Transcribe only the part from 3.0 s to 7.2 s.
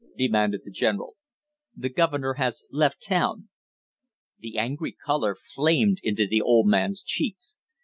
town." The angry color flamed into the old man's